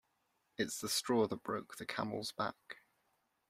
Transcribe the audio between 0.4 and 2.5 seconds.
It's the straw that broke the camels